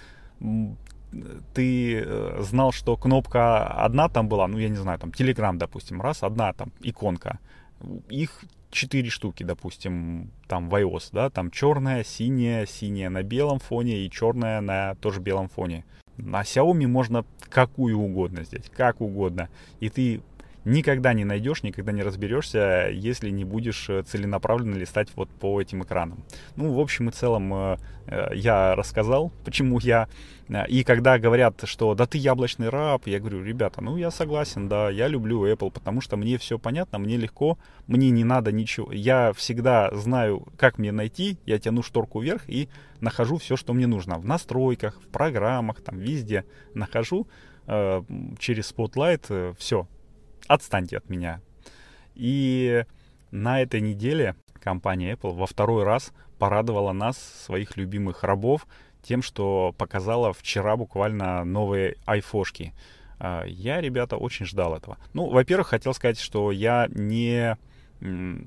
ты 1.54 2.06
знал, 2.40 2.72
что 2.72 2.96
кнопка 2.98 3.66
одна 3.66 4.10
там 4.10 4.28
была, 4.28 4.46
ну, 4.46 4.58
я 4.58 4.68
не 4.68 4.76
знаю, 4.76 4.98
там, 4.98 5.10
Telegram, 5.10 5.56
допустим, 5.56 6.02
раз, 6.02 6.22
одна 6.22 6.52
там 6.52 6.72
иконка. 6.82 7.38
Их 8.10 8.44
четыре 8.70 9.08
штуки, 9.08 9.44
допустим, 9.44 10.30
там 10.46 10.68
в 10.68 10.74
iOS, 10.74 11.08
да, 11.12 11.30
там 11.30 11.50
черная, 11.50 12.04
синяя, 12.04 12.66
синяя 12.66 13.08
на 13.08 13.22
белом 13.22 13.58
фоне 13.58 14.04
и 14.04 14.10
черная 14.10 14.60
на 14.60 14.94
тоже 14.96 15.20
белом 15.20 15.48
фоне. 15.48 15.84
На 16.16 16.42
Xiaomi 16.42 16.86
можно 16.86 17.24
какую 17.48 17.98
угодно 17.98 18.44
сделать, 18.44 18.70
как 18.70 19.00
угодно. 19.00 19.48
И 19.80 19.88
ты 19.88 20.20
никогда 20.66 21.14
не 21.14 21.24
найдешь, 21.24 21.62
никогда 21.62 21.92
не 21.92 22.02
разберешься, 22.02 22.88
если 22.92 23.30
не 23.30 23.44
будешь 23.44 23.88
э, 23.88 24.02
целенаправленно 24.02 24.74
листать 24.74 25.08
вот 25.14 25.30
по 25.30 25.60
этим 25.62 25.84
экранам. 25.84 26.24
Ну, 26.56 26.72
в 26.72 26.80
общем 26.80 27.08
и 27.08 27.12
целом, 27.12 27.54
э, 27.54 27.76
э, 28.06 28.34
я 28.34 28.74
рассказал, 28.74 29.32
почему 29.44 29.78
я... 29.78 30.08
И 30.68 30.84
когда 30.84 31.18
говорят, 31.18 31.62
что 31.64 31.94
да 31.94 32.06
ты 32.06 32.18
яблочный 32.18 32.68
раб, 32.68 33.06
я 33.06 33.18
говорю, 33.18 33.42
ребята, 33.42 33.80
ну 33.80 33.96
я 33.96 34.10
согласен, 34.10 34.68
да, 34.68 34.90
я 34.90 35.08
люблю 35.08 35.44
Apple, 35.44 35.72
потому 35.72 36.00
что 36.00 36.16
мне 36.16 36.36
все 36.38 36.58
понятно, 36.58 36.98
мне 36.98 37.16
легко, 37.16 37.58
мне 37.86 38.10
не 38.10 38.22
надо 38.22 38.52
ничего. 38.52 38.92
Я 38.92 39.32
всегда 39.32 39.90
знаю, 39.92 40.46
как 40.56 40.78
мне 40.78 40.92
найти, 40.92 41.38
я 41.46 41.58
тяну 41.58 41.82
шторку 41.82 42.20
вверх 42.20 42.48
и 42.48 42.68
нахожу 43.00 43.38
все, 43.38 43.56
что 43.56 43.72
мне 43.72 43.86
нужно. 43.88 44.18
В 44.18 44.24
настройках, 44.24 45.00
в 45.00 45.08
программах, 45.08 45.80
там 45.80 45.98
везде 45.98 46.44
нахожу 46.74 47.26
через 47.66 48.72
Spotlight 48.72 49.56
все, 49.58 49.88
отстаньте 50.48 50.98
от 50.98 51.08
меня. 51.08 51.40
И 52.14 52.84
на 53.30 53.60
этой 53.60 53.80
неделе 53.80 54.34
компания 54.62 55.12
Apple 55.12 55.34
во 55.34 55.46
второй 55.46 55.84
раз 55.84 56.12
порадовала 56.38 56.92
нас, 56.92 57.18
своих 57.18 57.76
любимых 57.76 58.24
рабов, 58.24 58.66
тем, 59.02 59.22
что 59.22 59.74
показала 59.78 60.32
вчера 60.32 60.76
буквально 60.76 61.44
новые 61.44 61.96
айфошки. 62.04 62.74
А, 63.18 63.44
я, 63.44 63.80
ребята, 63.80 64.16
очень 64.16 64.46
ждал 64.46 64.74
этого. 64.74 64.98
Ну, 65.12 65.28
во-первых, 65.28 65.68
хотел 65.68 65.94
сказать, 65.94 66.18
что 66.18 66.50
я 66.50 66.88
не 66.90 67.56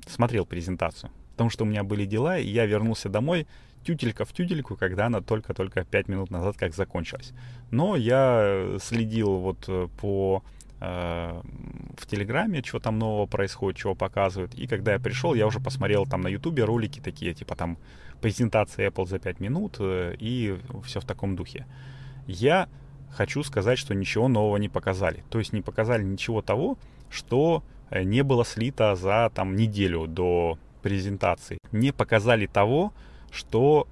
смотрел 0.07 0.45
презентацию, 0.45 1.11
потому 1.31 1.49
что 1.49 1.63
у 1.63 1.67
меня 1.67 1.83
были 1.83 2.05
дела, 2.05 2.37
и 2.37 2.47
я 2.47 2.65
вернулся 2.65 3.09
домой 3.09 3.47
тютелька 3.83 4.25
в 4.25 4.33
тютельку, 4.33 4.75
когда 4.75 5.07
она 5.07 5.21
только-только 5.21 5.85
5 5.85 6.07
минут 6.07 6.29
назад 6.29 6.57
как 6.57 6.75
закончилась. 6.75 7.31
Но 7.71 7.95
я 7.95 8.77
следил 8.81 9.37
вот 9.37 9.65
э, 9.67 9.87
по 9.99 10.43
в 10.79 12.05
Телеграме, 12.07 12.63
что 12.63 12.79
там 12.79 12.97
нового 12.99 13.25
происходит, 13.25 13.79
чего 13.79 13.95
показывают. 13.95 14.53
И 14.55 14.67
когда 14.67 14.93
я 14.93 14.99
пришел, 14.99 15.33
я 15.33 15.45
уже 15.45 15.59
посмотрел 15.59 16.05
там 16.05 16.21
на 16.21 16.29
Ютубе 16.29 16.63
ролики 16.63 16.99
такие, 16.99 17.33
типа 17.33 17.55
там 17.55 17.77
презентация 18.21 18.89
Apple 18.89 19.05
за 19.05 19.19
5 19.19 19.39
минут 19.39 19.77
э, 19.79 20.15
и 20.19 20.57
все 20.85 20.99
в 20.99 21.05
таком 21.05 21.35
духе. 21.35 21.65
Я 22.27 22.69
хочу 23.11 23.43
сказать, 23.43 23.79
что 23.79 23.95
ничего 23.95 24.27
нового 24.27 24.57
не 24.57 24.69
показали. 24.69 25.23
То 25.29 25.39
есть 25.39 25.53
не 25.53 25.61
показали 25.61 26.03
ничего 26.03 26.41
того, 26.41 26.77
что 27.09 27.63
э, 27.89 28.03
не 28.03 28.23
было 28.23 28.45
слито 28.45 28.95
за 28.95 29.31
там 29.33 29.55
неделю 29.55 30.07
до 30.07 30.57
презентации. 30.81 31.57
Не 31.71 31.91
показали 31.91 32.45
того, 32.45 32.93
что 33.31 33.87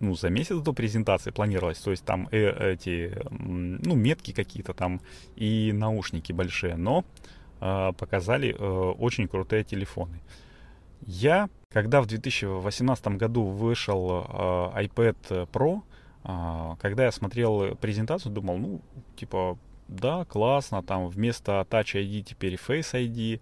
ну, 0.00 0.14
за 0.14 0.30
месяц 0.30 0.56
до 0.60 0.72
презентации 0.72 1.30
планировалось, 1.30 1.78
то 1.78 1.90
есть 1.90 2.04
там 2.04 2.28
э, 2.32 2.72
эти, 2.72 3.16
ну, 3.30 3.94
метки 3.94 4.32
какие-то 4.32 4.72
там 4.72 5.00
и 5.36 5.72
наушники 5.72 6.32
большие, 6.32 6.76
но 6.76 7.04
э, 7.60 7.92
показали 7.98 8.54
э, 8.58 8.94
очень 8.98 9.28
крутые 9.28 9.64
телефоны. 9.64 10.20
Я, 11.06 11.48
когда 11.70 12.00
в 12.00 12.06
2018 12.06 13.06
году 13.18 13.44
вышел 13.44 14.26
э, 14.28 14.84
iPad 14.84 15.48
Pro, 15.52 15.82
э, 16.24 16.76
когда 16.80 17.04
я 17.04 17.12
смотрел 17.12 17.76
презентацию, 17.76 18.32
думал, 18.32 18.58
ну, 18.58 18.80
типа, 19.16 19.58
да, 19.88 20.24
классно, 20.24 20.82
там 20.82 21.08
вместо 21.08 21.66
Touch 21.68 21.94
ID 21.94 22.22
теперь 22.22 22.54
Face 22.54 22.94
ID, 22.94 23.40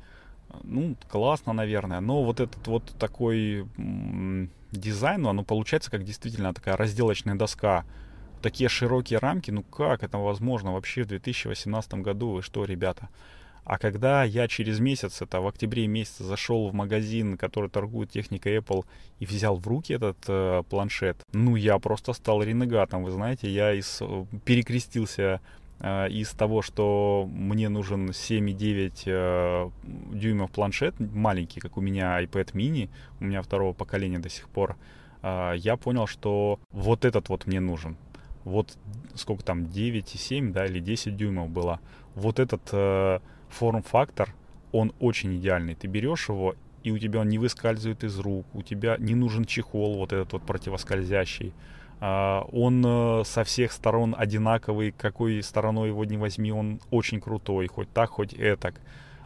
ну, 0.64 0.96
классно, 1.08 1.52
наверное, 1.52 2.00
но 2.00 2.24
вот 2.24 2.40
этот 2.40 2.66
вот 2.66 2.82
такой 2.98 3.66
дизайну, 4.72 5.28
оно 5.28 5.44
получается 5.44 5.90
как 5.90 6.04
действительно 6.04 6.54
такая 6.54 6.76
разделочная 6.76 7.34
доска. 7.34 7.84
Такие 8.42 8.68
широкие 8.68 9.18
рамки, 9.18 9.50
ну 9.50 9.62
как 9.62 10.02
это 10.02 10.18
возможно 10.18 10.72
вообще 10.72 11.02
в 11.02 11.08
2018 11.08 11.94
году? 11.94 12.30
Вы 12.32 12.42
что, 12.42 12.64
ребята? 12.64 13.08
А 13.68 13.76
когда 13.76 14.24
я 14.24 14.48
через 14.48 14.80
месяц, 14.80 15.20
это 15.20 15.42
в 15.42 15.46
октябре 15.46 15.86
месяце, 15.86 16.24
зашел 16.24 16.70
в 16.70 16.72
магазин, 16.72 17.36
который 17.36 17.68
торгует 17.68 18.10
техникой 18.10 18.56
Apple, 18.56 18.86
и 19.18 19.26
взял 19.26 19.56
в 19.56 19.68
руки 19.68 19.92
этот 19.92 20.16
э, 20.26 20.62
планшет, 20.70 21.18
ну 21.34 21.54
я 21.54 21.78
просто 21.78 22.14
стал 22.14 22.42
ренегатом, 22.42 23.04
вы 23.04 23.10
знаете, 23.10 23.50
я 23.50 23.74
из, 23.74 23.98
э, 24.00 24.24
перекрестился 24.46 25.42
из 25.80 26.30
того, 26.30 26.60
что 26.60 27.28
мне 27.32 27.68
нужен 27.68 28.10
7,9 28.10 29.02
э, 29.06 29.70
дюймов 30.12 30.50
планшет, 30.50 30.98
маленький, 30.98 31.60
как 31.60 31.76
у 31.76 31.80
меня 31.80 32.20
iPad 32.20 32.52
mini, 32.52 32.90
у 33.20 33.24
меня 33.24 33.42
второго 33.42 33.74
поколения 33.74 34.18
до 34.18 34.28
сих 34.28 34.48
пор, 34.48 34.76
э, 35.22 35.52
я 35.56 35.76
понял, 35.76 36.08
что 36.08 36.58
вот 36.72 37.04
этот 37.04 37.28
вот 37.28 37.46
мне 37.46 37.60
нужен. 37.60 37.96
Вот 38.44 38.76
сколько 39.14 39.44
там, 39.44 39.64
9,7, 39.64 40.52
да, 40.52 40.66
или 40.66 40.80
10 40.80 41.16
дюймов 41.16 41.50
было. 41.50 41.80
Вот 42.14 42.40
этот 42.40 42.62
э, 42.72 43.20
форм-фактор, 43.48 44.34
он 44.72 44.92
очень 44.98 45.36
идеальный. 45.36 45.74
Ты 45.74 45.86
берешь 45.86 46.28
его, 46.28 46.56
и 46.82 46.90
у 46.90 46.98
тебя 46.98 47.20
он 47.20 47.28
не 47.28 47.38
выскальзывает 47.38 48.04
из 48.04 48.18
рук, 48.18 48.46
у 48.54 48.62
тебя 48.62 48.96
не 48.98 49.14
нужен 49.14 49.44
чехол 49.44 49.96
вот 49.96 50.12
этот 50.12 50.32
вот 50.32 50.42
противоскользящий. 50.42 51.52
А, 52.00 52.46
он 52.52 52.82
э, 52.84 53.22
со 53.24 53.44
всех 53.44 53.72
сторон 53.72 54.14
одинаковый, 54.16 54.92
какой 54.92 55.42
стороной 55.42 55.88
его 55.88 56.04
не 56.04 56.16
возьми, 56.16 56.52
он 56.52 56.80
очень 56.90 57.20
крутой, 57.20 57.66
хоть 57.66 57.92
так, 57.92 58.10
хоть 58.10 58.34
этак. 58.34 58.80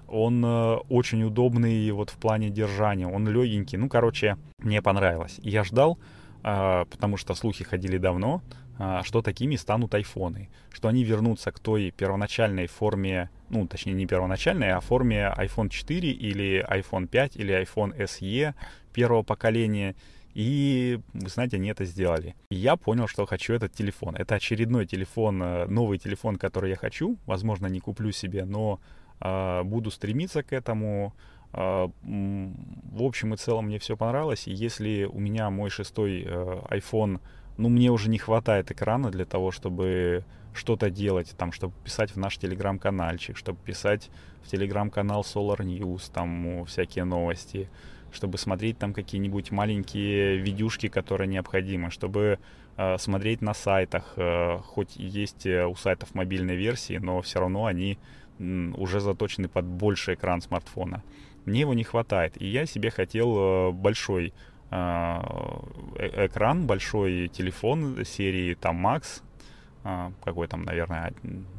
Он 0.09 0.45
э, 0.45 0.77
очень 0.89 1.23
удобный 1.23 1.91
вот 1.91 2.11
в 2.11 2.17
плане 2.17 2.51
держания, 2.51 3.07
он 3.07 3.29
легенький. 3.29 3.79
Ну, 3.79 3.89
короче, 3.89 4.37
мне 4.59 4.81
понравилось. 4.81 5.39
Я 5.43 5.65
ждал, 5.65 5.99
а, 6.43 6.87
потому 6.87 7.17
что 7.17 7.35
слухи 7.35 7.65
ходили 7.65 7.99
давно, 7.99 8.43
а, 8.79 9.03
что 9.05 9.23
такими 9.23 9.57
станут 9.57 9.95
айфоны, 9.95 10.49
что 10.73 10.89
они 10.89 11.05
вернутся 11.05 11.53
к 11.53 11.61
той 11.61 11.91
первоначальной 11.91 12.67
форме, 12.67 13.31
ну, 13.49 13.67
точнее, 13.67 13.93
не 13.93 14.07
первоначальной, 14.07 14.73
а 14.73 14.81
форме 14.81 15.33
iPhone 15.37 15.69
4 15.69 16.11
или 16.11 16.67
iPhone 16.69 17.07
5 17.07 17.37
или 17.37 17.63
iPhone 17.63 17.97
SE 17.97 18.55
первого 18.93 19.23
поколения, 19.23 19.95
и, 20.35 21.01
вы 21.13 21.29
знаете, 21.29 21.57
они 21.57 21.69
это 21.69 21.85
сделали. 21.85 22.35
И 22.51 22.57
я 22.57 22.77
понял, 22.77 23.07
что 23.07 23.27
хочу 23.27 23.53
этот 23.53 23.73
телефон. 23.73 24.17
Это 24.17 24.37
очередной 24.37 24.87
телефон, 24.87 25.43
э, 25.43 25.67
новый 25.67 25.99
телефон, 25.99 26.37
который 26.37 26.71
я 26.71 26.77
хочу. 26.77 27.19
Возможно, 27.27 27.67
не 27.67 27.81
куплю 27.81 28.13
себе, 28.13 28.45
но 28.45 28.81
э, 29.21 29.63
буду 29.63 29.91
стремиться 29.91 30.43
к 30.43 30.53
этому. 30.53 31.15
Э, 31.53 31.89
в 32.03 33.03
общем 33.03 33.35
и 33.35 33.37
целом 33.37 33.67
мне 33.67 33.79
все 33.79 33.97
понравилось. 33.97 34.47
И 34.49 34.53
если 34.53 35.05
у 35.05 35.19
меня 35.19 35.51
мой 35.51 35.69
шестой 35.69 36.25
э, 36.27 36.63
iPhone, 36.71 37.21
ну, 37.59 37.69
мне 37.69 37.91
уже 37.91 38.09
не 38.09 38.19
хватает 38.19 38.71
экрана 38.71 39.11
для 39.11 39.27
того, 39.27 39.51
чтобы 39.51 40.25
что-то 40.55 40.91
делать, 40.91 41.35
там, 41.37 41.53
чтобы 41.53 41.75
писать 41.85 42.11
в 42.13 42.17
наш 42.17 42.39
телеграм-канальчик, 42.39 43.37
чтобы 43.37 43.59
писать 43.65 44.11
в 44.43 44.49
телеграм-канал 44.49 45.23
Solar 45.23 45.59
News, 45.59 46.11
там, 46.13 46.65
всякие 46.65 47.05
новости, 47.05 47.69
чтобы 48.13 48.39
смотреть 48.39 48.79
там 48.79 48.93
какие-нибудь 48.93 49.51
маленькие 49.51 50.37
видюшки, 50.37 50.89
которые 50.89 51.29
необходимы, 51.29 51.91
чтобы 51.91 52.39
э, 52.77 52.99
смотреть 52.99 53.43
на 53.43 53.55
сайтах, 53.55 54.15
э, 54.17 54.59
хоть 54.65 54.97
есть 54.97 55.47
э, 55.47 55.67
у 55.67 55.75
сайтов 55.75 56.15
мобильной 56.15 56.57
версии, 56.57 56.99
но 56.99 57.21
все 57.23 57.41
равно 57.41 57.67
они 57.67 57.99
э, 58.39 58.73
уже 58.77 59.01
заточены 59.01 59.49
под 59.49 59.65
больший 59.65 60.15
экран 60.15 60.41
смартфона. 60.41 61.03
Мне 61.45 61.61
его 61.61 61.75
не 61.75 61.85
хватает, 61.85 62.41
и 62.41 62.47
я 62.47 62.67
себе 62.67 62.91
хотел 62.91 63.37
э, 63.37 63.71
большой 63.73 64.33
э, 64.71 64.75
э 64.75 66.27
экран, 66.27 66.67
большой 66.67 67.29
телефон 67.29 68.05
серии 68.05 68.55
там 68.55 68.87
Max, 68.87 69.23
какой 70.25 70.47
там, 70.49 70.63
наверное, 70.65 71.13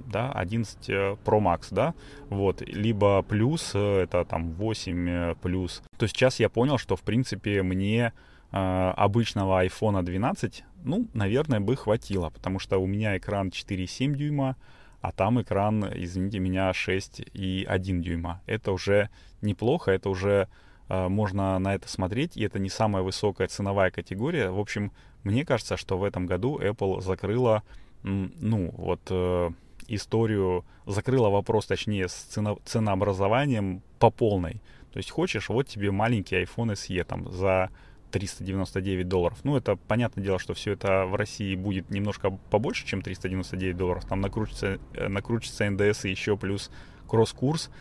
да, 0.07 0.31
11 0.31 0.89
э, 0.89 0.93
Pro 1.25 1.39
Max, 1.39 1.67
да, 1.71 1.93
вот, 2.29 2.61
либо 2.61 3.21
плюс, 3.21 3.71
э, 3.73 4.03
это 4.03 4.23
там 4.25 4.53
8 4.53 5.09
э, 5.09 5.35
плюс. 5.41 5.81
То 5.97 6.07
сейчас 6.07 6.39
я 6.39 6.49
понял, 6.49 6.77
что, 6.77 6.95
в 6.95 7.01
принципе, 7.01 7.63
мне 7.63 8.13
обычного 8.51 9.65
iPhone 9.65 10.03
12, 10.03 10.63
ну, 10.83 11.07
наверное, 11.15 11.59
бы 11.59 11.75
хватило, 11.75 12.29
потому 12.29 12.59
что 12.59 12.77
у 12.77 12.85
меня 12.85 13.17
экран 13.17 13.49
4,7 13.49 14.15
дюйма, 14.15 14.57
а 15.01 15.11
там 15.11 15.41
экран, 15.41 15.89
извините 15.95 16.39
меня, 16.39 16.69
6,1 16.69 17.99
дюйма. 17.99 18.41
Это 18.45 18.71
уже 18.71 19.09
неплохо, 19.41 19.91
это 19.91 20.09
уже 20.09 20.47
э, 20.87 21.07
можно 21.07 21.57
на 21.59 21.75
это 21.75 21.89
смотреть, 21.89 22.37
и 22.37 22.43
это 22.43 22.59
не 22.59 22.69
самая 22.69 23.03
высокая 23.03 23.47
ценовая 23.47 23.91
категория. 23.91 24.49
В 24.49 24.59
общем, 24.59 24.91
мне 25.23 25.45
кажется, 25.45 25.75
что 25.75 25.97
в 25.97 26.03
этом 26.03 26.25
году 26.25 26.59
Apple 26.59 27.01
закрыла, 27.01 27.63
ну, 28.03 28.73
вот 28.77 29.01
э, 29.09 29.51
историю, 29.87 30.65
закрыла 30.85 31.29
вопрос, 31.29 31.65
точнее, 31.65 32.07
с 32.07 32.13
цено, 32.13 32.59
ценообразованием 32.65 33.81
по 33.99 34.09
полной. 34.11 34.61
То 34.91 34.97
есть 34.97 35.09
хочешь, 35.09 35.49
вот 35.49 35.67
тебе 35.67 35.91
маленький 35.91 36.35
iPhone 36.35 36.73
SE 36.73 37.03
там 37.03 37.31
за 37.31 37.69
399 38.11 39.07
долларов. 39.07 39.39
Ну, 39.43 39.57
это 39.57 39.75
понятное 39.75 40.23
дело, 40.23 40.37
что 40.37 40.53
все 40.53 40.73
это 40.73 41.05
в 41.05 41.15
России 41.15 41.55
будет 41.55 41.89
немножко 41.89 42.29
побольше, 42.29 42.85
чем 42.85 43.01
399 43.01 43.75
долларов. 43.75 44.05
Там 44.05 44.21
накрутится, 44.21 44.79
э, 44.93 45.07
накрутится 45.07 45.69
НДС 45.69 46.05
и 46.05 46.11
еще 46.11 46.37
плюс 46.37 46.69
кросс-курс. 47.07 47.71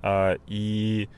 А, 0.00 0.36
и 0.46 1.08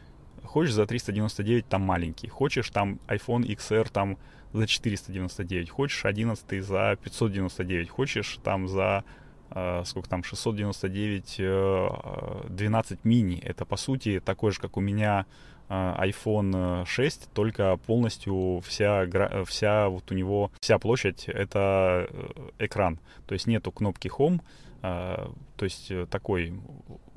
хочешь 0.42 0.74
за 0.74 0.86
399 0.86 1.68
там 1.68 1.82
маленький. 1.82 2.28
Хочешь 2.28 2.68
там 2.70 2.98
iPhone 3.06 3.46
XR 3.46 3.90
там 3.92 4.18
за 4.54 4.66
499. 4.66 5.68
Хочешь 5.68 6.06
11 6.06 6.64
за 6.64 6.96
599. 7.02 7.90
Хочешь 7.90 8.38
там 8.42 8.68
за 8.68 9.04
Uh, 9.50 9.84
сколько 9.84 10.08
там, 10.08 10.24
699, 10.24 11.36
uh, 11.38 12.50
12 12.50 13.04
мини. 13.04 13.38
Это, 13.38 13.64
по 13.64 13.76
сути, 13.76 14.18
такой 14.18 14.50
же, 14.50 14.58
как 14.58 14.76
у 14.76 14.80
меня 14.80 15.26
Э, 15.68 15.94
iPhone 15.98 16.84
6, 16.84 17.30
только 17.32 17.76
полностью 17.86 18.60
вся, 18.66 19.06
вся 19.46 19.88
вот 19.88 20.10
у 20.10 20.14
него, 20.14 20.52
вся 20.60 20.78
площадь 20.78 21.24
это 21.28 22.06
э, 22.10 22.64
экран. 22.66 23.00
То 23.26 23.34
есть 23.34 23.46
нету 23.46 23.72
кнопки 23.72 24.08
Home, 24.08 24.40
э, 24.82 25.26
то 25.56 25.64
есть 25.64 25.90
такой 26.10 26.52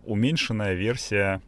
уменьшенная 0.06 0.74
версия 0.74 1.42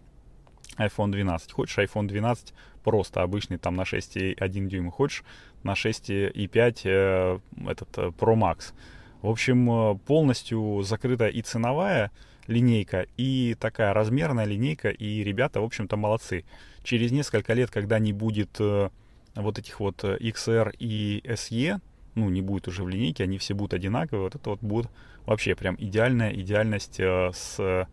iPhone 0.77 1.11
12. 1.11 1.51
Хочешь 1.53 1.77
iPhone 1.77 2.07
12 2.07 2.53
просто 2.83 3.21
обычный 3.21 3.57
там 3.57 3.75
на 3.75 3.83
6,1 3.83 4.67
дюйма, 4.67 4.91
хочешь 4.91 5.23
на 5.63 5.73
6,5 5.73 7.41
этот 7.67 7.97
Pro 7.97 8.35
Max. 8.35 8.73
В 9.21 9.29
общем, 9.29 9.99
полностью 10.05 10.81
закрыта 10.83 11.27
и 11.27 11.41
ценовая 11.41 12.11
линейка, 12.49 13.05
и 13.15 13.55
такая 13.59 13.93
размерная 13.93 14.45
линейка, 14.45 14.89
и 14.89 15.23
ребята, 15.23 15.61
в 15.61 15.63
общем-то, 15.63 15.95
молодцы 15.97 16.43
через 16.83 17.11
несколько 17.11 17.53
лет, 17.53 17.69
когда 17.69 17.99
не 17.99 18.11
будет 18.11 18.59
э, 18.59 18.89
вот 19.35 19.59
этих 19.59 19.79
вот 19.79 20.03
э, 20.03 20.17
XR 20.17 20.75
и 20.79 21.21
SE, 21.25 21.79
ну, 22.15 22.29
не 22.29 22.41
будет 22.41 22.67
уже 22.67 22.83
в 22.83 22.89
линейке, 22.89 23.23
они 23.23 23.37
все 23.37 23.53
будут 23.53 23.75
одинаковые, 23.75 24.23
вот 24.23 24.35
это 24.35 24.49
вот 24.49 24.59
будет 24.61 24.89
вообще 25.25 25.55
прям 25.55 25.75
идеальная 25.77 26.33
идеальность 26.33 26.99
э, 26.99 27.31
с 27.33 27.87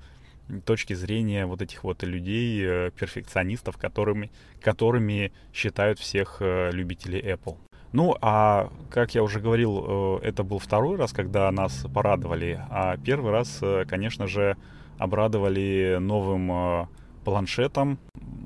точки 0.64 0.94
зрения 0.94 1.46
вот 1.46 1.62
этих 1.62 1.84
вот 1.84 2.02
людей, 2.02 2.90
перфекционистов, 2.90 3.76
которыми, 3.76 4.30
которыми 4.60 5.32
считают 5.52 5.98
всех 5.98 6.38
любителей 6.40 7.20
Apple. 7.20 7.56
Ну, 7.92 8.16
а 8.20 8.70
как 8.90 9.14
я 9.14 9.22
уже 9.22 9.40
говорил, 9.40 10.18
это 10.22 10.42
был 10.42 10.58
второй 10.58 10.96
раз, 10.96 11.12
когда 11.12 11.50
нас 11.50 11.86
порадовали, 11.92 12.60
а 12.70 12.96
первый 12.96 13.32
раз, 13.32 13.60
конечно 13.88 14.26
же, 14.26 14.56
обрадовали 14.98 15.98
новым 16.00 16.88
планшетом. 17.26 17.98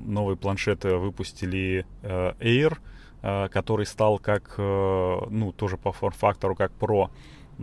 Новый 0.05 0.35
планшет 0.35 0.85
выпустили 0.85 1.85
э, 2.01 2.33
Air, 2.39 2.77
э, 3.21 3.47
который 3.49 3.85
стал 3.85 4.17
как, 4.17 4.55
э, 4.57 5.17
ну, 5.29 5.51
тоже 5.51 5.77
по 5.77 5.91
форм-фактору, 5.91 6.55
как 6.55 6.71
Pro, 6.79 7.11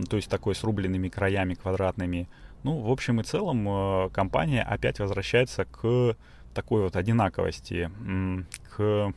то 0.09 0.15
есть 0.17 0.29
такой 0.29 0.55
с 0.55 0.63
рубленными 0.63 1.09
краями 1.09 1.53
квадратными. 1.55 2.27
Ну, 2.63 2.79
в 2.79 2.91
общем 2.91 3.21
и 3.21 3.23
целом, 3.23 4.09
компания 4.11 4.63
опять 4.63 4.99
возвращается 4.99 5.65
к 5.65 6.15
такой 6.53 6.83
вот 6.83 6.95
одинаковости, 6.95 7.89
к 8.75 9.13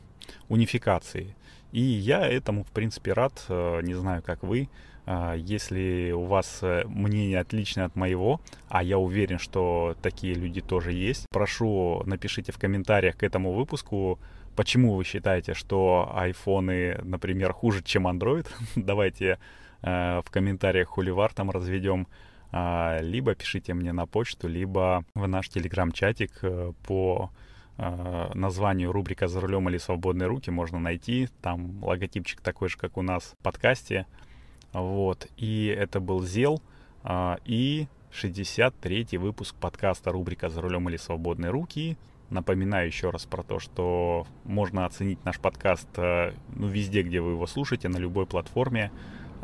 унификации. 0.47 1.35
И 1.73 1.81
я 1.81 2.25
этому, 2.25 2.63
в 2.63 2.71
принципе, 2.71 3.11
рад. 3.13 3.43
Не 3.49 3.93
знаю, 3.95 4.21
как 4.23 4.43
вы. 4.43 4.69
А, 5.05 5.33
если 5.35 6.11
у 6.11 6.23
вас 6.23 6.59
э, 6.61 6.83
мнение 6.85 7.39
отличное 7.39 7.85
от 7.85 7.95
моего, 7.95 8.39
а 8.69 8.83
я 8.83 8.97
уверен, 8.97 9.37
что 9.37 9.95
такие 10.01 10.33
люди 10.33 10.61
тоже 10.61 10.93
есть, 10.93 11.25
прошу 11.29 12.03
напишите 12.05 12.51
в 12.51 12.57
комментариях 12.57 13.17
к 13.17 13.23
этому 13.23 13.51
выпуску, 13.51 14.19
почему 14.55 14.95
вы 14.95 15.03
считаете, 15.03 15.53
что 15.53 16.09
айфоны, 16.15 16.99
например, 17.03 17.51
хуже, 17.51 17.83
чем 17.83 18.07
Android. 18.07 18.47
Давайте 18.75 19.25
э, 19.25 19.37
в 19.83 20.25
комментариях 20.31 20.87
хуливар 20.87 21.33
там 21.33 21.51
разведем. 21.51 22.07
А, 22.51 22.99
либо 23.01 23.35
пишите 23.35 23.73
мне 23.73 23.91
на 23.93 24.05
почту, 24.05 24.47
либо 24.47 25.03
в 25.15 25.27
наш 25.27 25.49
телеграм-чатик 25.49 26.31
э, 26.43 26.73
по 26.85 27.31
названию 27.75 28.91
рубрика 28.91 29.27
«За 29.27 29.41
рулем 29.41 29.67
или 29.67 29.79
свободные 29.79 30.27
руки» 30.27 30.51
можно 30.51 30.77
найти. 30.77 31.27
Там 31.41 31.83
логотипчик 31.83 32.39
такой 32.39 32.69
же, 32.69 32.77
как 32.77 32.97
у 32.97 33.01
нас 33.01 33.33
в 33.39 33.43
подкасте. 33.43 34.05
Вот. 34.73 35.27
И 35.37 35.65
это 35.67 35.99
был 35.99 36.21
ЗЕЛ. 36.21 36.61
А, 37.03 37.39
и 37.45 37.87
63-й 38.11 39.17
выпуск 39.17 39.55
подкаста 39.55 40.11
рубрика 40.11 40.49
«За 40.49 40.61
рулем 40.61 40.87
или 40.89 40.97
свободные 40.97 41.51
руки». 41.51 41.97
Напоминаю 42.29 42.87
еще 42.87 43.09
раз 43.09 43.25
про 43.25 43.43
то, 43.43 43.59
что 43.59 44.25
можно 44.43 44.85
оценить 44.85 45.23
наш 45.25 45.39
подкаст 45.39 45.87
э, 45.97 46.33
ну, 46.55 46.67
везде, 46.67 47.03
где 47.03 47.21
вы 47.21 47.31
его 47.31 47.45
слушаете, 47.45 47.89
на 47.89 47.97
любой 47.97 48.25
платформе. 48.25 48.91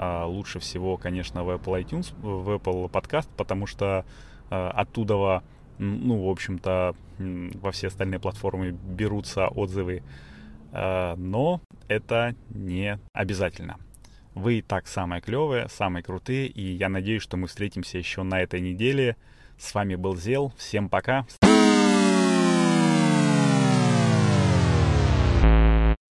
А, 0.01 0.25
лучше 0.25 0.59
всего, 0.59 0.95
конечно, 0.95 1.43
в 1.43 1.49
Apple 1.49 1.83
iTunes, 1.83 2.13
в 2.21 2.55
Apple 2.55 2.87
подкаст, 2.87 3.29
потому 3.35 3.67
что 3.67 4.05
э, 4.49 4.55
оттуда, 4.55 5.43
ну, 5.77 6.25
в 6.25 6.29
общем-то, 6.29 6.95
во 7.17 7.71
все 7.71 7.87
остальные 7.87 8.21
платформы 8.21 8.71
берутся 8.71 9.49
отзывы. 9.49 10.01
Э, 10.71 11.15
но 11.17 11.59
это 11.89 12.33
не 12.49 12.97
обязательно. 13.11 13.75
Вы 14.35 14.59
и 14.59 14.61
так 14.61 14.87
самые 14.87 15.19
клевые, 15.19 15.67
самые 15.67 16.01
крутые, 16.01 16.47
и 16.47 16.61
я 16.61 16.87
надеюсь, 16.87 17.21
что 17.21 17.35
мы 17.35 17.47
встретимся 17.47 17.97
еще 17.97 18.23
на 18.23 18.39
этой 18.39 18.61
неделе. 18.61 19.17
С 19.57 19.73
вами 19.73 19.95
был 19.95 20.15
Зел. 20.15 20.53
Всем 20.55 20.87
пока. 20.87 21.25